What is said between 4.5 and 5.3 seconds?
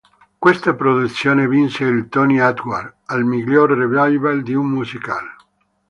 un musical.